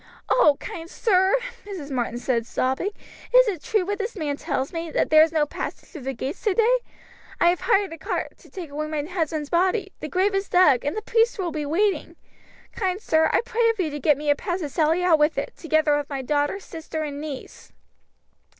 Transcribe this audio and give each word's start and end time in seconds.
"Oh, 0.29 0.57
kind 0.59 0.89
sir!" 0.89 1.35
Mrs. 1.63 1.91
Martin 1.91 2.17
said, 2.17 2.47
sobbing, 2.47 2.89
"is 3.31 3.47
it 3.47 3.61
true 3.61 3.85
what 3.85 3.99
this 3.99 4.15
man 4.15 4.35
tells 4.35 4.73
me, 4.73 4.89
that 4.89 5.11
there 5.11 5.21
is 5.21 5.31
no 5.31 5.45
passage 5.45 5.89
through 5.89 6.01
the 6.01 6.13
gates 6.13 6.41
today? 6.41 6.77
I 7.39 7.49
have 7.49 7.59
hired 7.61 7.93
a 7.93 7.99
cart 7.99 8.35
to 8.39 8.49
take 8.49 8.71
away 8.71 8.87
my 8.87 9.03
husband's 9.03 9.51
body; 9.51 9.91
the 9.99 10.09
grave 10.09 10.33
is 10.33 10.49
dug, 10.49 10.83
and 10.83 10.97
the 10.97 11.03
priest 11.03 11.37
will 11.37 11.51
be 11.51 11.67
waiting. 11.67 12.15
Kind 12.71 12.99
sir, 12.99 13.29
I 13.31 13.41
pray 13.41 13.69
of 13.69 13.79
you 13.79 13.91
to 13.91 13.99
get 13.99 14.17
me 14.17 14.31
a 14.31 14.35
pass 14.35 14.61
to 14.61 14.69
sally 14.69 15.03
out 15.03 15.19
with 15.19 15.37
it, 15.37 15.55
together 15.55 15.95
with 15.95 16.09
my 16.09 16.23
daughter, 16.23 16.59
sister, 16.59 17.03
and 17.03 17.21
niece." 17.21 17.71